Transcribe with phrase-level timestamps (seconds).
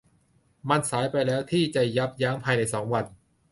[0.69, 3.05] มันสายไปแล้วที่จะยับยั้งภายในสองวัน